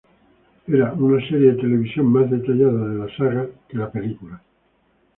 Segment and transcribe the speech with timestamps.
[0.65, 4.41] Era una serie de televisión más detallada de la saga de la película.